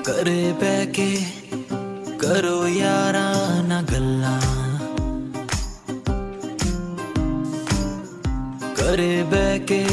[0.00, 1.16] ਘਰੇ ਬਹਿ ਕੇ
[2.18, 4.40] ਕਰੋ ਯਾਰਾਂ ਨਾ ਗੱਲਾਂ
[8.76, 9.84] ਘਰੇ ਬਹਿ ਕੇ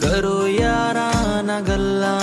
[0.00, 2.18] ਕਰੋ ਯਾਰਾਂ ਨਾ ਗੱਲਾਂ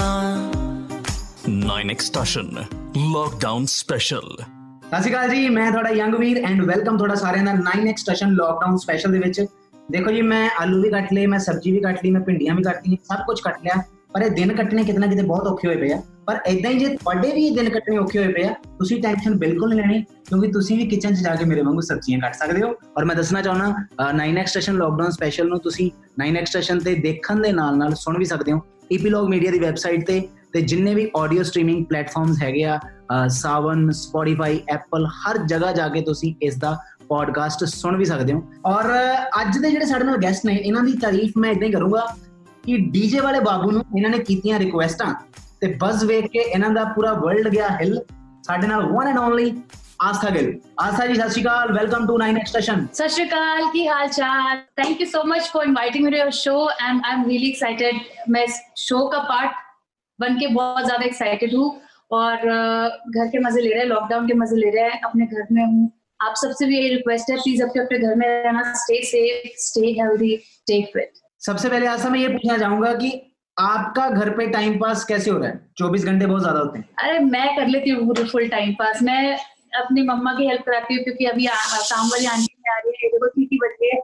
[1.49, 2.49] 9 ਐਕਸਟੈਸ਼ਨ
[2.97, 4.35] ਲੋਕਡਾਊਨ ਸਪੈਸ਼ਲ
[4.83, 8.33] ਸਤਿ ਸ਼੍ਰੀ ਅਕਾਲ ਜੀ ਮੈਂ ਤੁਹਾਡਾ ਯੰਗ ਵੀਰ ਐਂਡ ਵੈਲਕਮ ਤੁਹਾਡਾ ਸਾਰਿਆਂ ਦਾ 9 ਸਟੇਸ਼ਨ
[8.33, 9.45] ਲੋਕਡਾਊਨ ਸਪੈਸ਼ਲ ਦੇ ਵਿੱਚ
[9.89, 12.63] ਦੇਖੋ ਜੀ ਮੈਂ ਆਲੂ ਵੀ ਕੱਟ ਲਏ ਮੈਂ ਸਬਜ਼ੀ ਵੀ ਕੱਟ ਲਈ ਮੈਂ ਭਿੰਡੀਆਂ ਵੀ
[12.63, 13.81] ਕੱਟ ਲਈ ਸਭ ਕੁਝ ਕੱਟ ਲਿਆ
[14.14, 16.88] ਪਰ ਇਹ ਦਿਨ ਕੱਟਣੇ ਕਿਤਨਾ ਕਿਤੇ ਬਹੁਤ ਔਖੇ ਹੋਏ ਪਏ ਆ। ਪਰ ਇਦਾਂ ਹੀ ਜੇ
[16.88, 20.50] ਤੁਹਾਡੇ ਵੀ ਇਹ ਦਿਨ ਕੱਟਣੇ ਔਖੇ ਹੋਏ ਪਏ ਆ, ਤੁਸੀਂ ਟੈਨਸ਼ਨ ਬਿਲਕੁਲ ਨਹੀਂ ਲੈਣੀ, ਕਿਉਂਕਿ
[20.52, 22.68] ਤੁਸੀਂ ਵੀ ਕਿਚਨ 'ਚ ਜਾ ਕੇ ਮੇਰੇ ਵਾਂਗੂ ਸਬਜ਼ੀਆਂ ਕੱਟ ਸਕਦੇ ਹੋ।
[22.98, 25.90] ਔਰ ਮੈਂ ਦੱਸਣਾ ਚਾਹੁੰਦਾ 9 ਸਟੇਸ਼ਨ ਲੋਕਡਾਊਨ ਸਪੈਸ਼ਲ ਨੂੰ ਤੁਸੀਂ
[26.20, 28.60] 9 ਸਟੇਸ਼ਨ ਤੇ ਦੇਖਣ ਦੇ ਨਾਲ ਨਾਲ ਸੁਣ ਵੀ ਸਕਦੇ ਹੋ।
[28.92, 30.20] ਈਪੀਲੌਗ ਮੀਡੀਆ ਦੀ ਵੈਬਸਾਈਟ ਤੇ
[30.52, 32.78] ਤੇ ਜਿੰਨੇ ਵੀ ਆਡੀਓ ਸਟ੍ਰੀਮਿੰਗ ਪਲੇਟਫਾਰਮਸ ਹੈਗੇ ਆ
[33.28, 36.76] ਸਾਵਨ ਸਪੋਟੀਫਾਈ ਐਪਲ ਹਰ ਜਗ੍ਹਾ ਜਾ ਕੇ ਤੁਸੀਂ ਇਸ ਦਾ
[37.08, 38.84] ਪੋਡਕਾਸਟ ਸੁਣ ਵੀ ਸਕਦੇ ਹੋ। ਔਰ,
[39.40, 42.06] ਅੱਜ ਦੇ ਜਿਹੜੇ ਸਾਡੇ ਨਾਲ ਗੈਸਟ ਨੇ, ਇਹਨਾਂ ਦੀ ਤਾਰੀਫ ਮੈਂ ਇਦਾਂ ਹੀ ਕਰੂੰਗਾ
[42.63, 45.13] ਕਿ ਡੀਜੇ ਵਾਲੇ ਬਾਬੂ ਨੂੰ ਇਹਨਾਂ ਨੇ ਕੀਤੀਆਂ ਰਿਕੁਐਸਟਾਂ
[45.61, 47.99] ਤੇ ਬਸ ਵੇਖ ਕੇ ਇਹਨਾਂ ਦਾ ਪੂਰਾ ਵਰਲਡ ਗਿਆ ਹਿੱਲ
[48.43, 49.53] ਸਾਡੇ ਨਾਲ one and only
[50.01, 53.87] Aastha Gill Aastha ji ਸਤਿ ਸ਼੍ਰੀ ਅਕਾਲ ਵੈਲਕਮ ਟੂ 9 ਐਕਸਟੇਸ਼ਨ ਸਤਿ ਸ਼੍ਰੀ ਅਕਾਲ ਕੀ
[53.87, 57.25] ਹਾਲ ਚਾਲ thank you so much for inviting me to your show and I am
[57.25, 57.99] really excited
[58.35, 59.57] मैं इस शो का पार्ट
[60.19, 61.67] बन के बहुत ज्यादा एक्साइटेड हूँ
[62.11, 65.47] और घर के मजे ले रहे हैं लॉकडाउन के मजे ले रहे हैं अपने घर
[65.51, 69.01] में हूँ आप सबसे भी यही रिक्वेस्ट है प्लीज अपने अपने घर में रहना stay
[69.07, 73.10] safe stay healthy stay fit सबसे पहले आशा मैं ये पूछना चाहूँगा कि
[73.56, 75.60] आपका घर पे टाइम पास कैसे हो रहा है?
[75.78, 79.36] चौबीस घंटे बहुत ज़्यादा होते हैं। अरे मैं कर लेती हूँ फुल टाइम पास मैं
[79.76, 83.08] अपनी मम्मा की हेल्प कराती हूँ क्योंकि अभी काम वाली आने में आ रही है
[83.08, 84.00] देखो सीटी बज गई है।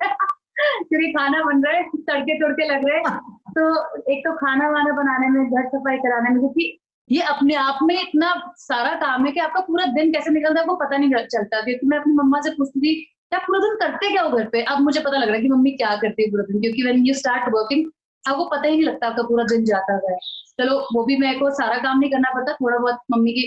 [0.88, 3.18] क्योंकि खाना बन रहा है तड़के तड़के लग रहे हैं।
[3.56, 3.62] तो
[4.12, 6.76] एक तो खाना वाना बनाने में घर सफ़ाई कराने में क्योंकि
[7.10, 10.66] ये अपने आप में इतना सारा काम है कि आपका पूरा दिन कैसे निकलता है
[10.66, 12.94] वो पता नहीं चलता। क्योंकि मैं अपनी मम्मा से पूछती थी
[13.32, 14.62] क्या पूरा दिन करते क्या हो घर पे?
[14.64, 17.04] अब मुझे पता लग रहा है कि मम्मी क्या करती है पूरा दिन, क्योंकि वेन
[17.06, 17.90] यू स्टार्ट वर्किंग
[18.24, 20.16] आपको पता ही नहीं लगता आपका पूरा दिन जाता है।
[20.58, 23.44] चलो, वो भी मेरे को सारा काम नहीं करना पड़ता थोड़ा बहुत मम्मी की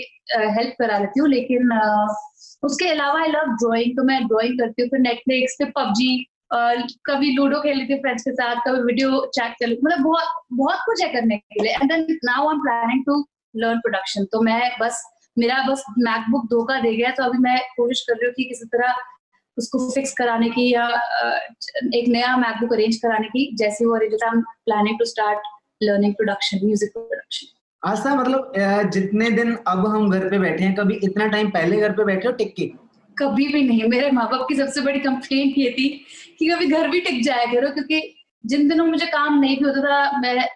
[0.56, 1.72] हेल्प करा लेती हूँ, लेकिन
[2.62, 6.26] उसके अलावा आई लव ड्राइंग तो मैं ड्राइंग करती हूँ, फिर नेटफ्लिक्स फिर पबजी
[7.06, 10.78] कभी लूडो खेल लेती हूँ फ्रेंड्स के साथ, कभी वीडियो चैट कर मतलब बहुत बहुत
[10.86, 13.24] कुछ है करने के लिए। And then now I am planning to
[13.56, 15.02] learn production तो मैं बस,
[15.36, 18.66] मेरा बस मैकबुक धोखा दे गया तो अभी मैं कोशिश कर रही हूँ कि किसी
[18.74, 18.94] तरह
[19.58, 20.86] उसको फिक्स कराने की या
[21.94, 25.38] एक नया मैकबुक अरेंज कराने की जैसे वो अरेंज होता है planning to start
[25.82, 27.46] learning production music production
[27.82, 28.52] Aastha मतलब
[28.92, 32.28] जितने दिन अब हम घर पे बैठे हैं कभी इतना टाइम पहले घर पे बैठे
[32.28, 32.66] हो टिक के?
[33.16, 35.88] कभी भी नहीं। मेरे माँ बाप की सबसे बड़ी कंप्लेंट ये थी
[36.38, 38.00] कि कभी घर भी टिक जाया करो क्योंकि
[38.46, 40.46] जिन दिनों मुझे काम नहीं भी होता था मैं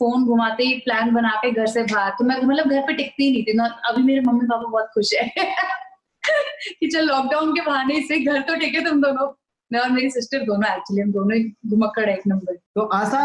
[0.00, 3.24] फ़ोन घुमाते ही प्लान बना के घर से बाहर तो मैं मतलब घर पे टिकती
[3.24, 5.30] ही नहीं थी। ना अभी मेरे मम्मी पापा बहुत खुश है।
[6.80, 9.32] कि चल लॉकडाउन के बहाने से घर तो टिके तुम दोनों।
[9.70, 13.20] मैं और मेरी सिस्टर दोनों एक्चुअली हम दोनों ही घुमक्कड़ एक नंबर तो आशा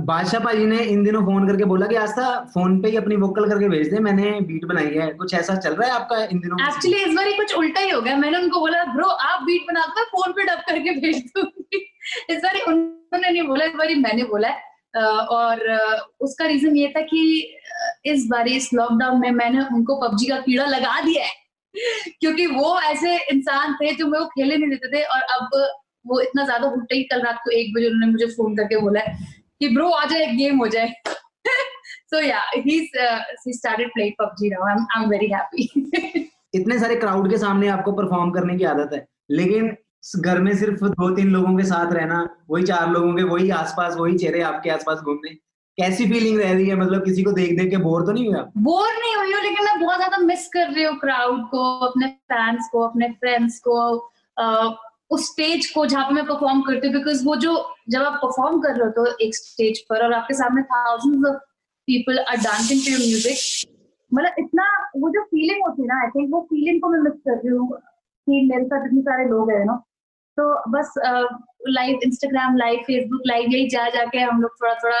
[0.00, 3.68] बादशाह ने इन दिनों फ़ोन करके बोला कि आशा फ़ोन पे ही अपनी वोकल करके
[3.68, 7.02] भेज दे मैंने बीट बनाई है। कुछ ऐसा चल रहा है आपका इन दिनों एक्चुअली
[7.04, 10.04] इस बार कुछ उल्टा ही हो गया। मैंने उनको बोला ब्रो आप बीट बना दो
[10.04, 11.78] फ़ोन पे डब करके भेज दूँगी
[12.30, 14.72] इस बार उन्होंने नहीं बोला इस बार मैंने बोला है।
[15.30, 15.62] और
[16.20, 17.22] उसका रीजन ये था कि
[18.06, 21.43] इस बार इस लॉकडाउन में मैंने उनको पबजी का कीड़ा लगा दिया है।
[22.20, 25.74] क्योंकि वो ऐसे इंसान थे जो मैं वो खेले नहीं देते थे और अब
[26.06, 29.00] वो इतना ज़्यादा उल्टे ही कल रात को एक बजे उन्होंने मुझे फ़ोन करके बोला
[29.60, 30.92] कि ब्रो आ जाए गेम हो जाए।
[32.14, 34.62] Yeah he's uh, he started playing PUBG now.
[34.62, 35.30] I'm I'm very
[36.54, 39.76] इतने सारे क्राउड के सामने आपको परफॉर्म करने की आदत है। लेकिन
[40.16, 43.96] घर में सिर्फ़ दो तीन लोगों के साथ रहना वही चार लोगों के वही आसपास
[43.96, 45.36] वही चेहरे आपके आसपास घूमने
[45.78, 46.74] कैसी फीलिंग रह रही है?
[46.76, 49.64] मतलब किसी को देख देख के बोर तो नहीं हुआ बोर नहीं हुई हूँ, लेकिन
[49.64, 53.78] मैं बहुत ज़्यादा मिस कर रही हूँ क्राउड को, अपने फैंस को, अपने फ्रेंड्स को
[55.10, 57.52] उस स्टेज को जहाँ पे मैं परफॉर्म करती हूँ बिकॉज़ वो जो,
[57.88, 61.36] जब आप परफॉर्म कर रहे हो तो एक स्टेज पर, और आपके सामने thousands of
[61.88, 63.72] people are dancing to music
[64.10, 64.64] मतलब इतना
[64.96, 67.56] वो जो फीलिंग होती है ना आई थिंक वो फीलिंग को मैं मिस कर रही
[67.56, 69.76] हूँ कि मेरे साथ इतने सारे लोग हैं ना
[70.38, 70.94] तो बस
[71.68, 74.98] live Instagram live Facebook live यही जा जाके हम लोग थोड़ा थोड़ा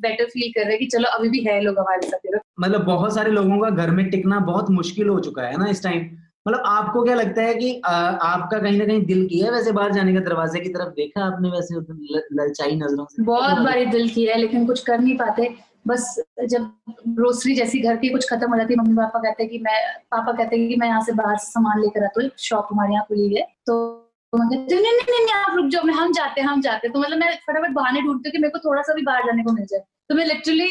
[0.00, 3.14] बेटर फील कर रहे हैं कि चलो अभी भी है लोग हमारे साथ मतलब बहुत
[3.14, 6.04] सारे लोगों का घर में टिकना बहुत मुश्किल हो चुका है ना इस टाइम
[6.48, 9.72] मतलब आपको क्या लगता है कि आ, आपका कहीं ना कहीं दिल किया है वैसे
[9.72, 10.88] बाहर जाने का दरवाजे की तरफ़?
[10.88, 11.74] देखा आपने वैसे
[12.36, 13.22] ललचाई नज़रों से?
[13.22, 15.54] बहुत बारी दिल किया है लेकिन कुछ कर नहीं पाते.
[15.86, 16.70] बस जब
[17.08, 19.80] ग्रोसरी जैसी घर की कुछ खत्म हो जाती है मम्मी पापा कहते हैं कि मैं
[20.10, 22.92] पापा कहते हैं कि मैं यहाँ से बाहर से सामान लेकर आता हूँ शॉप हमारे
[22.92, 23.46] यहाँ खुली है.
[23.66, 27.00] तो नहीं नहीं नहीं नहीं, आप रुक जाओ हम जाते हैं, हम जाते हैं। तो
[27.00, 29.52] मतलब मैं फटाफट बहाने ढूंढती हूँ कि मेरे को थोड़ा सा भी बाहर जाने को
[29.52, 30.68] मिल जाए। तो मैं लिटरली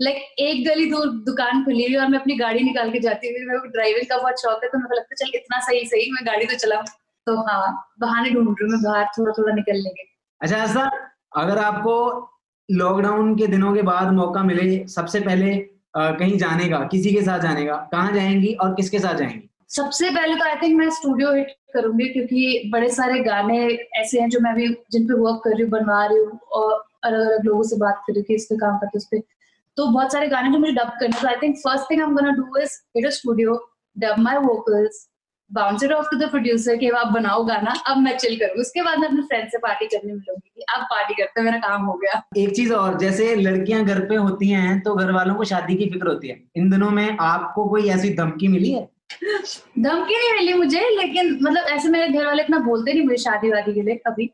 [0.00, 3.46] लाइक एक गली दूर दुकान खुली हुई और मैं अपनी गाड़ी निकाल के जाती हूँ।
[3.46, 5.84] मेरे को ड्राइविंग का बहुत शौक है तो मेरे को लगता है, चल, इतना सही
[5.86, 6.84] सही, मैं गाड़ी तो चलाऊं।
[7.26, 10.06] तो हाँ बहाने ढूंढ रही हूँ मैं बाहर थोड़ा थोड़ा निकलने के।
[10.40, 10.90] अच्छा ऐसा
[11.36, 11.94] अगर आपको
[12.68, 15.56] लॉकडाउन के दिनों के बाद मौका मिले, सबसे पहले
[15.96, 19.47] कहीं जाने का, किसी के साथ जाने का, कहाँ जाएँगी और किसके साथ जाएँगी?
[19.70, 23.58] सबसे पहले तो आई थिंक मैं स्टूडियो हिट करूँगी क्योंकि बड़े सारे गाने
[23.96, 26.84] ऐसे हैं जो मैं भी, जिन पे वर्क कर रही हूँ, बनवा रही हूँ और
[27.04, 29.20] अलग अलग लोगों से बात कर रही हूँ कि इस पे काम करते उस पे।
[29.76, 32.14] तो बहुत सारे गाने जो मुझे डब करने तो I think first thing I am
[32.16, 33.60] gonna do is hit a studio
[33.96, 35.06] dub my vocals
[35.50, 38.82] bounce it off to the producer कि आप बनाओ गाना, अब मैं चिल करूँ उसके
[38.82, 41.92] बाद मैं अपने फ्रेंड से पार्टी करने मिलूँगी कि अब पार्टी करते मेरा काम हो
[41.94, 45.74] गया। एक चीज़ और, जैसे लड़कियाँ घर पे होती हैं तो घर वालों को शादी
[45.74, 48.88] की फ़िक्र होती है। इन दिनों में आपको कोई ऐसी धमकी मिली है?
[49.78, 53.50] धमकी नहीं मिली मुझे, लेकिन मतलब ऐसे मेरे घर वाले इतना बोलते नहीं मुझे शादी
[53.50, 54.30] वादी के लिए कभी।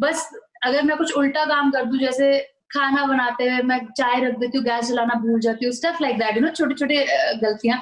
[0.00, 0.30] बस
[0.64, 2.38] अगर मैं कुछ उल्टा काम कर दू, जैसे
[2.72, 6.18] खाना बनाते हुए मैं चाय रख देती हूँ, गैस जलाना भूल जाती हूँ stuff like
[6.18, 7.06] that you know छोटे छोटे
[7.42, 7.78] गलतियाँ।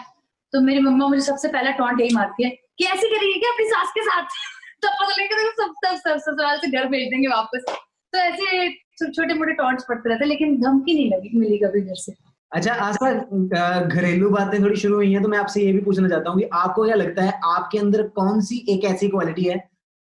[0.52, 3.66] तो मेरी मम्मा मुझे सबसे पहला टॉन्ट यही मारती है कि ऐसी करेगी क्या अपनी
[3.66, 4.22] सास के साथ।
[4.82, 7.64] तो पता लगे सब सब सब ससुराल से घर भेज देंगे वापस।
[8.12, 8.68] तो ऐसे
[9.06, 13.80] छोटे मोटे टॉन्ट्स पड़ते रहते लेकिन धमकी नहीं लगी, मिली कभी घर से। अच्छा आस्था
[13.80, 16.48] घरेलू बातें थोड़ी शुरू हुई हैं तो मैं आपसे ये भी पूछना चाहता हूँ कि
[16.54, 19.56] आपको क्या लगता है, आपके अंदर कौन सी एक ऐसी क्वालिटी है,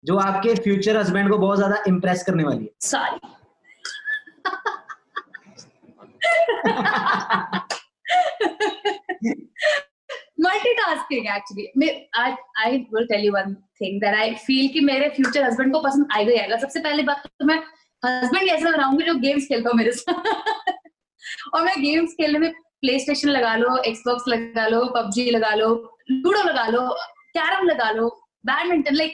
[0.04, 2.70] जो आपके फ्यूचर हस्बैंड को बहुत ज़्यादा इम्प्रेस करने वाली है?
[2.82, 3.20] सारी।
[10.40, 11.90] मल्टीटास्किंग एक्चुअली मैं
[12.22, 12.32] I
[12.66, 16.08] I will tell you one thing that I feel कि मेरे फ्यूचर हस्बैंड को पसंद
[16.16, 17.58] आएगा ही। आएगा सबसे पहले बात तो मैं
[18.04, 20.82] हस्बैंड ऐसा बनाऊँगी जो गेम्स खेलता हूँ मेरे साथ?
[21.54, 25.70] और मैं गेम्स खेलने में प्ले स्टेशन लगा लो एक्सबॉक्स लगा लो पबजी लगा लो
[26.12, 26.88] लूडो लगा लो
[27.38, 28.08] कैरम लगा लो
[28.46, 29.14] badminton like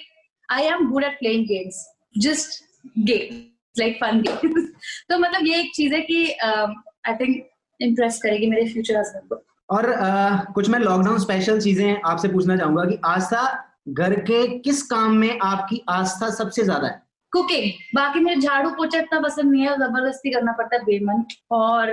[0.49, 1.85] I am good at playing games
[2.17, 2.63] just
[2.99, 3.43] game
[3.79, 4.71] like fun games
[5.09, 7.45] तो मतलब ये एक चीज़ है कि आई थिंक
[7.79, 12.57] इम्प्रेस करेगी मेरे फ्यूचर हस्बैंड को। और uh, कुछ मैं लॉकडाउन स्पेशल चीज़ें आपसे पूछना
[12.57, 13.43] चाहूँगा कि आस्था
[13.89, 17.01] घर के किस काम में आपकी आस्था सबसे ज़्यादा है?
[17.33, 21.91] कुकिंग। बाकी मेरे झाड़ू पोछा इतना पसंद नहीं है ज़बरदस्ती करना पड़ता है बेमन। और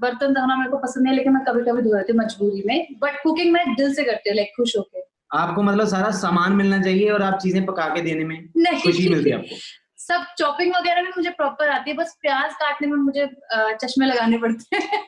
[0.00, 2.86] बर्तन धोना मेरे को पसंद नहीं है लेकिन मैं कभी कभी धो हूँ मजबूरी में।
[3.02, 5.02] बट कुकिंग मैं दिल से करती हूँ लाइक खुश होके।
[5.38, 9.08] आपको मतलब सारा सामान मिलना चाहिए और आप चीज़ें पका के देने में नहीं। खुशी
[9.08, 9.56] मिलती है आपको?
[9.98, 13.26] सब चॉपिंग वगैरह में मुझे प्रॉपर आती है बस प्याज काटने में मुझे
[13.82, 15.02] चश्मे लगाने पड़ते हैं।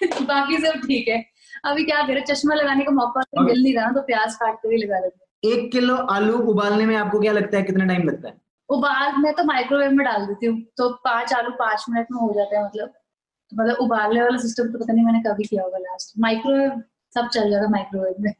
[0.26, 1.24] बाकी सब ठीक है।
[1.64, 4.98] अभी क्या करें चश्मा लगाने का मौका मिल नहीं रहा तो प्याज काटते हुए लगा
[4.98, 8.34] लेते एक किलो आलू उबालने में आपको क्या लगता है कितना टाइम लगता है?
[8.68, 12.32] उबाल मैं तो माइक्रोवेव में डाल देती हूँ तो पाँच आलू पाँच मिनट में हो
[12.34, 12.88] जाता है मतलब।
[13.52, 16.82] तो मतलब उबालने वाला सिस्टम तो पता नहीं मैंने कभी किया होगा लास्ट माइक्रोवेव
[17.14, 18.32] सब चल जाएगा माइक्रोवेव में।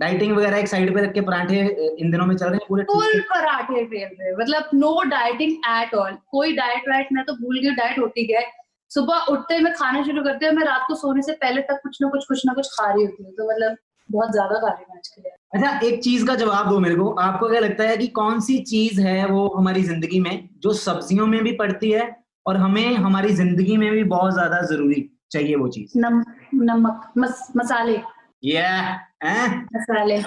[0.00, 1.60] डाइटिंग वगैरह एक साइड पे रख के पराठे
[1.98, 2.84] इन दिनों में चल रहे हैं पूरे?
[2.84, 7.60] फुल पराठे फेल रहे मतलब नो डाइटिंग एट ऑल कोई डाइट वाइट मैं तो भूल
[7.60, 8.44] गई डाइट होती है?
[8.90, 11.80] सुबह उठते ही मैं खाना शुरू करते हैं मैं रात को सोने से पहले तक
[11.82, 13.76] कुछ ना कुछ कुछ ना कुछ खा रही होती हूँ। तो मतलब
[14.08, 16.94] बहुत ज़्यादा खा रही हूँ आज के लिए। अच्छा एक चीज़ का जवाब दो मेरे
[16.94, 20.72] को। आपको क्या लगता है कि कौन सी चीज़ है वो हमारी ज़िंदगी में जो
[20.72, 22.16] सब्जियों में भी पड़ती है
[22.46, 25.98] और हमें हमारी ज़िंदगी में भी बहुत ज़्यादा ज़रूरी चाहिए वो चीज़?
[25.98, 26.22] नम,
[26.54, 28.00] नमक मस, मसाले।
[28.44, 28.98] yeah,
[29.74, 30.18] मसाले।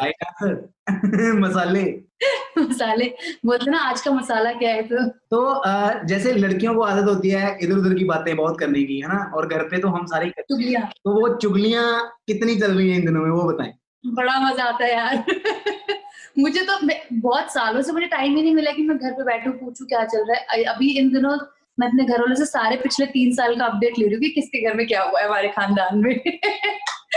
[1.39, 1.83] मसाले।
[2.59, 3.05] मसाले।
[3.45, 5.07] बोलते ना आज का मसाला क्या है तो?
[5.31, 8.99] तो आ, जैसे लड़कियों को आदत होती है इधर उधर की बातें बहुत करने की
[8.99, 9.31] है ना?
[9.35, 11.85] और घर पे तो हम सारे चुगलियाँ। तो वो चुगलियाँ
[12.27, 13.73] कितनी चल रही है इन दिनों में वो बताएँ।
[14.15, 15.23] बड़ा मज़ा आता है यार।
[16.39, 16.73] मुझे तो
[17.13, 20.03] बहुत सालों से मुझे टाइम ही नहीं मिला कि मैं घर पे बैठू पूछू क्या
[20.05, 21.37] चल रहा है। अभी इन दिनों
[21.79, 24.29] मैं अपने घर वालों से सारे पिछले तीन साल का अपडेट ले रही हूँ कि
[24.29, 26.21] किसके घर में क्या हुआ है हमारे खानदान में।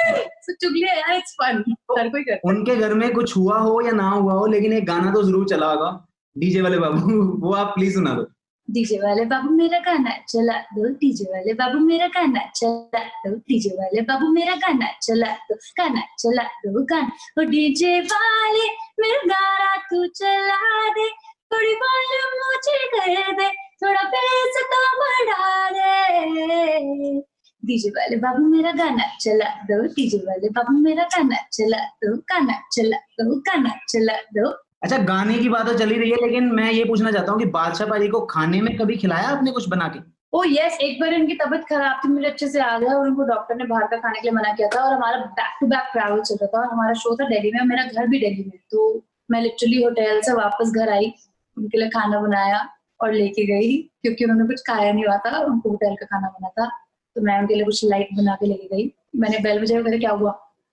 [0.00, 1.62] So, चुगलिया यार इट्स फन
[1.99, 4.87] हर कोई करता उनके घर में कुछ हुआ हो या ना हुआ हो लेकिन एक
[4.87, 6.06] गाना तो ज़रूर चला होगा
[6.37, 8.23] डीजे वाले बाबू वो आप प्लीज़ सुना दो।
[8.70, 13.70] डीजे वाले बाबू, मेरा गाना चला दो, डीजे वाले बाबू, मेरा गाना चला दो, डीजे
[13.70, 18.68] वाले बाबू, मेरा गाना चला दो, गाना चला दो, गाना। ओ डीजे वाले,
[19.00, 21.08] मेरा गाना तू चला दे,
[21.52, 23.48] थोड़ी वॉल्यूम मुझे कर दे,
[23.82, 27.20] थोड़ा बेस तो बढ़ा दे।
[27.64, 32.62] डीजे वाले बाबू, मेरा गाना चला दो, डीजे वाले बाबू, मेरा गाना चला दो, गाना
[32.72, 36.70] चला दो, गाना चला दो। अच्छा गाने की बात तो चली रही है, लेकिन मैं
[36.72, 39.88] ये पूछना चाहता हूँ कि बादशाह पाजी को खाने में कभी खिलाया आपने कुछ बना
[39.88, 39.99] के?
[40.32, 43.25] ओ यस एक बार उनकी तबीयत खराब थी, मुझे अच्छे से याद है, और उनको
[43.26, 45.88] डॉक्टर ने बाहर का खाने के लिए मना किया था, और हमारा बैक टू बैक
[45.92, 48.58] ट्रैवल चल रहा था, और हमारा शो था दिल्ली में, मेरा घर भी दिल्ली में
[48.70, 51.12] तो मैं लिटरली होटल से वापस घर आई,
[51.56, 52.66] उनके लिए खाना बनाया,
[53.00, 56.49] और लेके गई, क्योंकि उन्होंने कुछ खाया नहीं हुआ था उनको होटल का खाना बना
[56.58, 56.68] था
[57.16, 60.30] तो मैं उनके लिए कुछ लाइट बना के लेके गई, मैंने बेल बजाई क्या हुआ?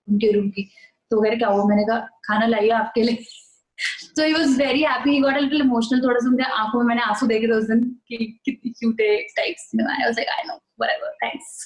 [0.08, 0.68] उनके रूम की
[1.10, 1.64] तो वगैरह क्या हुआ?
[1.64, 3.24] मैंने कहा, खाना लाइए आपके लिए।
[4.18, 6.86] So he was very happy he got a little emotional थोड़ा सा उनके आँखों में
[6.86, 10.18] मैंने आँसू देखे थे उस दिन कि कितनी क्यूट है types you know I was
[10.18, 11.64] like I know whatever thanks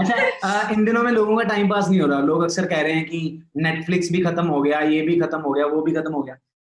[0.00, 2.92] अच्छा इन दिनों में लोगों का टाइम पास नहीं हो रहा। लोग अक्सर कह रहे
[2.92, 3.20] हैं कि
[3.56, 6.36] नेटफ्लिक्स भी खत्म हो गया ये भी खत्म हो गया वो भी खत्म हो गया।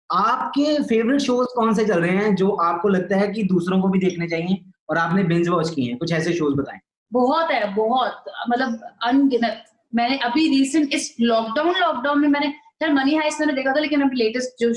[0.10, 3.88] आपके फेवरेट शोज़ कौन से चल रहे हैं जो आपको लगता है कि दूसरों को
[3.88, 4.58] भी देखने चाहिए
[4.90, 5.98] और आपने बिंज वॉच किए हैं?
[5.98, 6.80] कुछ ऐसे शोज़ बताएँ।
[7.12, 9.64] बहुत है बहुत। मतलब अनगिनत।
[9.96, 14.02] मैंने अभी रिसेंट इस लॉकडाउन लॉकडाउन में मैंने यार मनी हाइस्ट मैंने देखा था लेकिन
[14.02, 14.70] अभी लेटेस्ट जो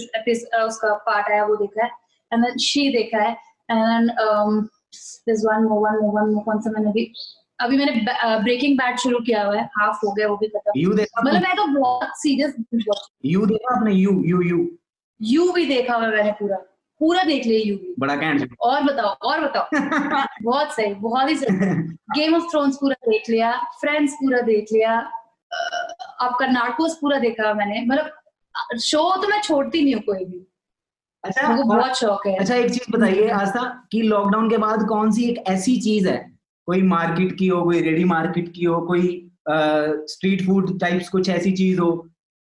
[0.67, 1.91] उसका पार्ट आया वो देखा है।
[2.33, 3.33] एंड देन शी देखा है।
[3.71, 4.11] And
[5.29, 7.13] this one more one more one more कौन सा मैंने अभी
[7.61, 7.93] अभी मैंने
[8.43, 11.43] ब्रेकिंग बैड शुरू किया हुआ है। हाफ़ हो गया वो भी खत्म। यू देखा मतलब
[11.43, 12.55] मैं तो बहुत सीरियस
[13.25, 13.93] यू देखा आपने?
[13.93, 14.69] यू यू यू
[15.23, 16.57] यू भी देखा हुआ मैंने पूरा।
[17.01, 19.69] पूरा देख लिया यू भी। बड़ा कैंट और बताओ और बताओ।
[20.43, 21.57] बहुत सही बहुत ही सही।
[22.19, 24.99] गेम ऑफ़ थ्रोन्स पूरा देख लिया। फ्रेंड्स पूरा देख लिया।
[26.21, 30.47] आपका नार्कोस पूरा देखा मैंने। मतलब शो तो मैं छोड़ती नहीं हूँ कोई भी।
[31.25, 33.63] अच्छा मुझे बहुत शौक है। अच्छा एक चीज़ बताइए आस्था
[33.93, 36.19] कि लॉकडाउन के बाद कौन सी एक ऐसी चीज़ है
[36.69, 39.07] कोई मार्केट की हो कोई रेडी मार्केट की हो कोई
[39.49, 41.91] स्ट्रीट फ़ूड टाइप्स कुछ ऐसी चीज़ हो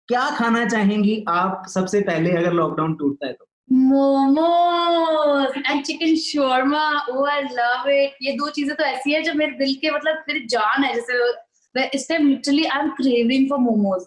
[0.09, 3.45] क्या खाना चाहेंगी आप सबसे पहले अगर लॉकडाउन टूटता है तो?
[3.71, 9.35] Momos and chicken shawarma oh I love it ये दो चीज़ें तो ऐसी है जो
[9.35, 11.19] मेरे दिल के मतलब मेरी जान है जैसे
[11.75, 14.07] मैं इस time literally I am craving for momos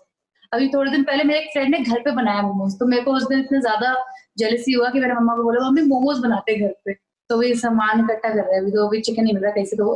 [0.51, 3.12] अभी थोड़े दिन पहले मेरे एक फ्रेंड ने घर पे बनाया मोमोज तो मेरे को
[3.15, 3.94] उस दिन इतने ज़्यादा
[4.38, 6.94] जेलसी हुआ कि मेरे मम्मा को बोला, मम्मी मोमोज बनाते घर पे।
[7.30, 9.77] तो वही सामान इकट्ठा कर रहे हैं, अभी तो अभी चिकन नहीं मिल रहा कैसे
[9.77, 9.94] तो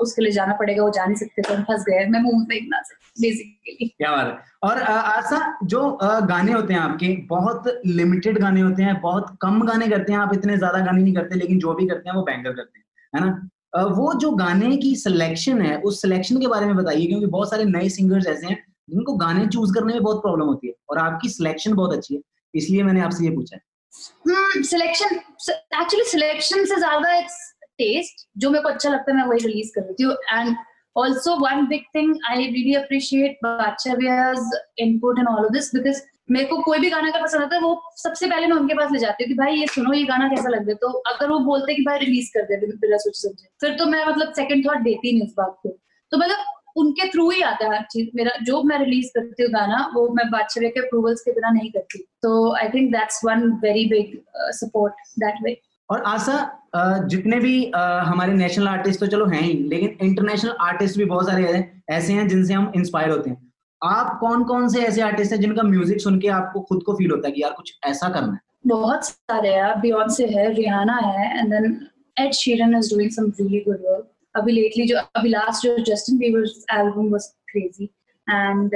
[0.00, 2.80] उसके लिए जाना पड़ेगा, वो जा नहीं सकते तो फंस गए मैं मोमोज नहीं बना
[2.82, 5.90] सकती बेसिकली क्या बात है। और आशा, जो
[6.28, 10.34] गाने होते हैं आपके, बहुत लिमिटेड गाने होते हैं, बहुत कम गाने करते हैं, आप
[10.34, 12.84] इतने ज़्यादा गाने नहीं करते, लेकिन जो भी करते हैं, वो बैंकर करते हैं,
[13.14, 13.48] है ना?
[13.76, 17.64] वो जो गाने की सिलेक्शन है, उस सिलेक्शन के बारे में बताइए, क्योंकि बहुत सारे
[17.66, 21.28] नए सिंगर्स ऐसे हैं, जिनको गाने चूज़ करने में बहुत प्रॉब्लम होती है, और आपकी
[21.28, 22.20] सिलेक्शन बहुत अच्छी है,
[22.54, 27.36] इसलिए मैंने आपसे ये पूछा है। सिलेक्शन एक्चुअली सिलेक्शन से ज़्यादा इट्स
[27.78, 30.56] टेस्ट जो मेरे को अच्छा लगता है, मैं वही रिलीज़ कर देती हूँ and
[30.96, 36.46] also one big thing I really appreciate वियाज input and all of this because मेरे
[36.46, 38.98] को कोई भी गाना अगर पसंद आता है, वो सबसे पहले मैं उनके पास ले
[38.98, 40.74] जाती हूँ कि भाई, ये सुनो, ये गाना कैसा लग रहा है?
[40.74, 44.04] तो अगर वो बोलते कि, भाई रिलीज़ कर दे बिना- सोचे समझे। फिर तो मैं
[44.06, 45.68] मतलब सेकंड थॉट देती नहीं उस बात को।
[46.10, 46.36] तो मतलब
[46.76, 50.08] उनके थ्रू ही आता है हर चीज़। मेरा, जो मैं रिलीज़ करती हूँ गाना, वो
[50.08, 54.18] मैं बादशाह के अप्रूवल्स के बिना नहीं करती। तो I think that's one very big
[54.36, 56.68] support that way और आशा
[57.04, 61.72] जितने भी हमारे नेशनल आर्टिस्ट तो चलो हैं ही, लेकिन इंटरनेशनल आर्टिस्ट भी बहुत सारे
[61.90, 63.45] ऐसे हैं जिनसे हम इंस्पायर होते हैं।
[63.82, 67.10] आप कौन कौन से ऐसे आर्टिस्ट हैं जिनका म्यूज़िक सुन के आपको खुद को फील
[67.10, 68.40] होता है कि यार कुछ ऐसा करना है?
[68.66, 71.86] बहुत सारे हैं। बियॉन्से है रिहाना है and then
[72.20, 76.18] Ed Sheeran is doing some really good work अभी लेटली जो, अभी लास्ट जो Justin
[76.18, 77.84] Bieber's album was crazy
[78.26, 78.70] and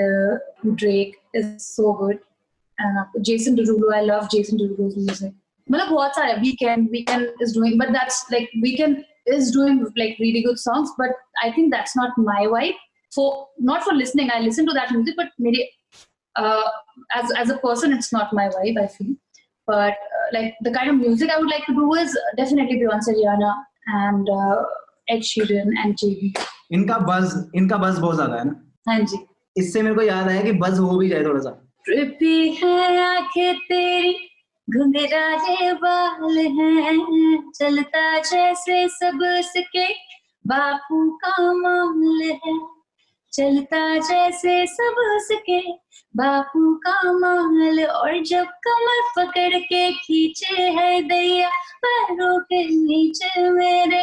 [0.66, 2.19] Drake is so good
[2.78, 5.33] and Jason Derulo I love Jason Derulo's music
[5.69, 9.02] मतलब बहुत सारे Weeknd Weeknd is doing but that's like Weeknd
[9.33, 11.11] is doing, like, really good songs, but
[11.42, 12.78] i think that's not my vibe.
[13.12, 13.29] For
[13.71, 15.62] not for listening i listen to that music but maybe
[16.37, 16.69] uh,
[17.19, 19.12] as as a person it's not my vibe i feel
[19.69, 23.12] but uh, like the kind of music I would like to do is definitely Beyonce,
[23.17, 23.50] Rihanna,
[23.99, 24.62] and uh,
[25.09, 26.31] Ed Sheeran and JB.
[26.73, 28.55] इनका बज इनका बज बहुत ज़्यादा है ना
[28.88, 29.19] हाँ जी
[29.57, 31.50] इससे मेरे को याद आया कि बज हो भी जाए थोड़ा सा
[31.87, 34.12] ट्रिपी है आँखें तेरी
[34.69, 36.97] घुंघराले बाल हैं
[37.59, 39.87] चलता जैसे सब उसके
[40.45, 42.59] बापू का मामल है
[43.32, 45.60] चलता जैसे सब उसके
[46.16, 51.49] बापू का माल और जब कमर पकड़ के खींचे है दैया
[51.84, 54.02] पैरों के नीचे मेरे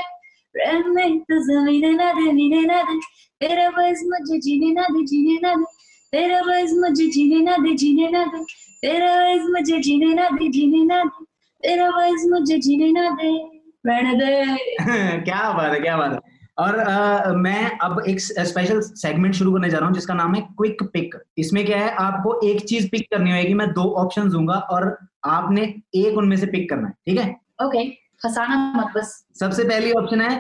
[0.55, 3.00] प्रेम में तो ज़मीन ना दे नीने ना दे
[3.41, 5.65] तेरा बस मुझे जीने ना दे, जीने ना दे,
[6.12, 8.43] तेरा बस मुझे जीने ना दे, जीने ना दे,
[8.81, 11.25] तेरा बस मुझे जीने ना दे, जीने ना दे,
[11.63, 13.38] तेरा बस मुझे जीने ना दे,
[13.84, 14.43] प्रण दे।
[15.24, 16.26] क्या बात है, क्या बात है।
[16.58, 20.42] और अ, मैं अब एक स्पेशल सेगमेंट शुरू करने जा रहा हूँ जिसका नाम है
[20.58, 24.56] क्विक पिक इसमें क्या है आपको एक चीज़ पिक करनी होगी मैं दो ऑप्शन दूँगा
[24.72, 25.62] और आपने
[25.96, 27.30] एक उनमें से पिक करना है ठीक है?
[27.66, 27.90] ओके
[28.24, 30.40] फसाना मत बस। सबसे पहली ऑप्शन है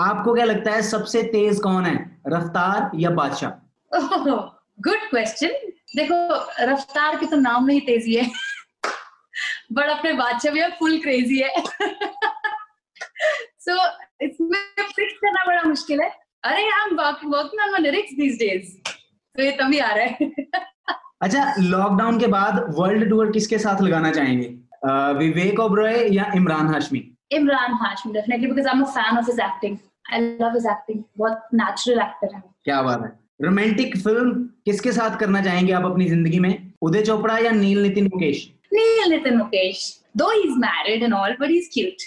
[0.00, 1.94] आपको क्या लगता है सबसे तेज कौन है
[2.28, 3.50] रफ्तार या बादशाह?
[4.80, 6.16] गुड क्वेश्चन देखो
[6.70, 8.30] रफ्तार की तो नाम में ही तेज़ी है।
[9.72, 11.62] बट अपने बादशाह भी फुल क्रेजी है।
[13.66, 13.76] सो
[14.24, 16.08] इसमें फिक्स करना बड़ा मुश्किल है
[16.44, 18.72] अरे I am working on my lyrics these days
[19.36, 20.62] तो ये तभी आ रहा है
[21.22, 24.48] अच्छा लॉकडाउन के बाद वर्ल्ड टूर किसके साथ लगाना चाहेंगे
[25.18, 27.02] विवेक ओब्रॉय या Imran Hashmi
[27.32, 29.76] Imran Hashmi definitely because I am a fan of his acting
[30.12, 34.32] I love his acting बहुत नेचुरल एक्टर है क्या बात है रोमांटिक फ़िल्म
[34.64, 36.52] किसके साथ करना चाहेंगे आप अपनी ज़िंदगी में
[36.82, 40.00] उदय चोपड़ा या Neil Nitin Mukesh Neil Nitin Mukesh.
[40.14, 42.02] Though he's married and all, but he's cute.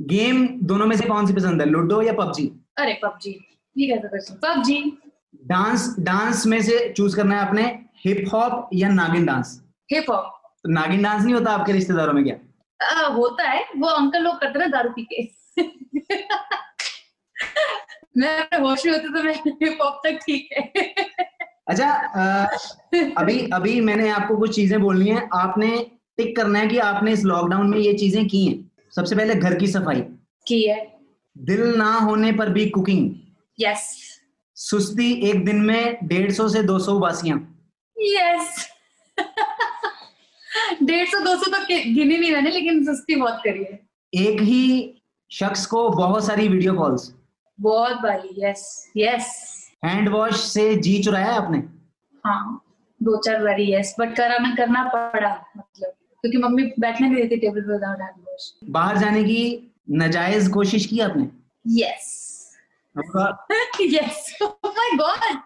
[0.00, 2.46] Game दोनों में से कौन सी पसंद है लूडो या पबजी?
[2.78, 3.32] अरे पबजी।
[3.76, 4.98] कैसा क्वेश्चन पबजी।
[5.46, 7.62] डांस डांस में से चूज़ करना है आपने
[8.04, 9.60] हिप हॉप या नागिन डांस?
[9.92, 10.32] हिप हॉप
[10.64, 12.36] तो नागिन डांस नहीं होता आपके रिश्तेदारों में क्या?
[12.80, 15.22] आ, होता है। वो अंकल लोग करते हैं ना दारू पी के।
[18.16, 20.62] मैं होश में होती तो मैं हिप हॉप तक ठीक है।
[21.68, 22.46] अच्छा अ,
[23.18, 25.68] अभी अभी मैंने आपको कुछ चीज़ें बोलनी है। आपने
[26.18, 29.54] टिक करना है कि आपने इस लॉकडाउन में ये चीज़ें की हैं। सबसे पहले घर
[29.54, 30.00] की सफ़ाई।
[30.46, 30.80] की है।
[31.36, 33.10] दिल ना होने पर भी कुकिंग
[33.58, 33.86] यस
[34.56, 37.38] सुस्ती एक दिन में डेढ़ सौ से दो सौ उबासियाँ।
[37.96, 38.68] यस
[40.82, 43.78] डेढ़ सौ दो सौ तो गिनी नहीं मैंने लेकिन सुस्ती बहुत करी है।
[44.12, 44.94] एक ही
[45.30, 47.12] शख्स को बहुत सारी वीडियो कॉल्स
[47.58, 49.26] बहुत बारी यस यस
[49.84, 51.58] हैंड वॉश से जी चुराया आपने?
[52.24, 52.60] हाँ
[53.00, 55.92] दो चार बारी यस बट कराना करना पड़ा मतलब।
[56.24, 59.40] क्योंकि मम्मी बैठने नहीं देती टेबल पे विदाउट हैंड वॉश बाहर जाने की
[60.02, 61.28] नाजायज कोशिश की आपने?
[61.66, 62.12] यस
[63.80, 65.36] यस माय गॉड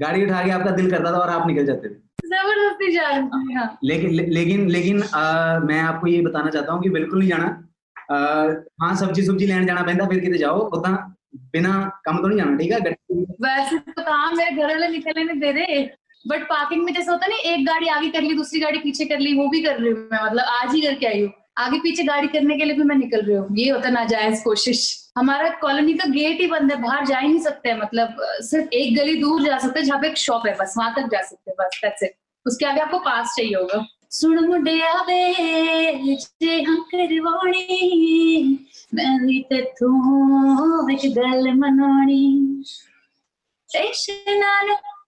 [0.00, 1.94] गाड़ी उठा के आपका दिल करता था और आप निकल जाते थे।
[2.28, 6.82] ज़बरदस्ती जा रही हाँ। लेकिन ले, लेकिन लेकिन आ, मैं आपको ये बताना चाहता हूँ
[6.82, 7.48] कि बिल्कुल नहीं जाना।
[8.82, 10.58] हाँ सब्ज़ी सुब्जी लेने जाना पैंदा फिर किते जाओ?
[10.58, 10.92] उतना
[11.52, 11.72] बिना
[12.04, 12.78] काम तो नहीं जाना ठीक है?
[13.42, 15.82] वैसे तो कहाँ मेरे घर वाले निकलने नहीं दे रहे।
[16.26, 19.04] बट पार्किंग में जैसा होता है ना, एक गाड़ी आगे कर ली, दूसरी गाड़ी पीछे
[19.04, 21.78] कर ली, वो भी कर रही हूँ मैं। मतलब आज ही करके आई हूँ। आगे
[21.78, 25.10] पीछे गाड़ी करने के लिए भी मैं निकल रही हूँ। ये होता है नाजायज कोशिश।
[25.18, 28.68] हमारा कॉलोनी का गेट ही बंद है, बाहर जा ही नहीं सकते हैं। मतलब सिर्फ़
[28.68, 31.22] एक गली दूर जा सकते हैं, जहाँ पे एक शॉप है, बस, वहाँ तक जा
[31.22, 32.18] सकते हैं, बस, that's it.
[32.46, 35.34] उसके आगे आपको पास चाहिए होगा। सुन मुंडिया वे
[36.16, 38.58] जे हम करवाणी
[38.94, 39.88] मैं भी ते तू
[40.90, 42.62] एक गल मनानी
[43.72, 44.42] tension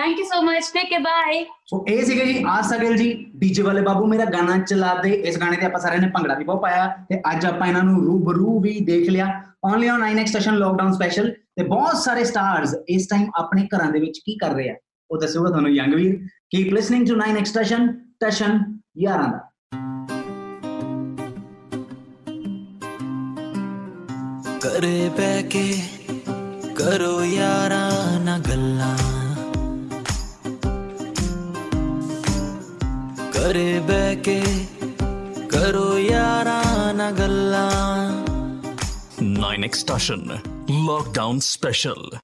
[0.00, 3.62] thank you so much take care bye ਸੋ ਇਹ ਸੀਗੇ ਜੀ ਆਸਾ ਗਿੱਲ ਜੀ ਡੀਜੇ
[3.62, 6.60] ਵਾਲੇ ਬਾਬੂ ਮੇਰਾ ਗਾਣਾ ਚਲਾ ਦੇ ਇਸ ਗਾਣੇ ਤੇ ਆਪਾਂ ਸਾਰਿਆਂ ਨੇ ਭੰਗੜਾ ਵੀ ਬਹੁਤ
[6.62, 9.26] ਪਾਇਆ ਤੇ ਅੱਜ ਆਪਾਂ ਇਹਨਾਂ ਨੂੰ ਰੂਬਰੂ ਵੀ ਦੇਖ ਲਿਆ
[9.64, 14.00] only on 9x station lockdown special ਤੇ ਬਹੁਤ ਸਾਰੇ ਸਟਾਰਸ ਇਸ ਟਾਈਮ ਆਪਣੇ ਘਰਾਂ ਦੇ
[14.00, 14.74] ਵਿੱਚ ਕੀ ਕਰ ਰਹੇ ਆ
[15.10, 16.16] ਉਹ ਦੱਸੂਗਾ ਤੁਹਾਨੂੰ young Veer
[16.50, 18.58] keep listening to 9x station station
[18.98, 19.40] ਯਾਰਾਂ ਦਾ
[24.60, 25.70] ਘਰੇ ਬਹਿ ਕੇ
[26.76, 27.22] ਕਰੋ
[33.41, 34.39] करे बैके
[35.49, 37.69] करो याराना गल्ला।
[39.21, 40.21] Nine extension
[40.87, 42.17] lockdown special